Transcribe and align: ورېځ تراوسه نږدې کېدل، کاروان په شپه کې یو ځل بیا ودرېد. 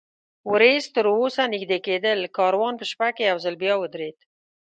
ورېځ 0.51 0.83
تراوسه 0.95 1.43
نږدې 1.53 1.79
کېدل، 1.87 2.19
کاروان 2.37 2.73
په 2.77 2.85
شپه 2.91 3.07
کې 3.15 3.23
یو 3.31 3.37
ځل 3.45 3.55
بیا 3.61 3.75
ودرېد. 3.77 4.17